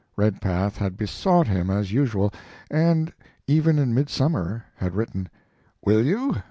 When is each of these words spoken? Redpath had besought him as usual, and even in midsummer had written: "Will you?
Redpath 0.15 0.77
had 0.77 0.97
besought 0.97 1.45
him 1.45 1.69
as 1.69 1.91
usual, 1.91 2.33
and 2.71 3.13
even 3.45 3.77
in 3.77 3.93
midsummer 3.93 4.63
had 4.77 4.95
written: 4.95 5.29
"Will 5.85 6.03
you? 6.03 6.37